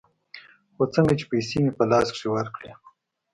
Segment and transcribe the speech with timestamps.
[0.75, 2.71] خو څنگه چې پيسې مې په لاس کښې ورکړې.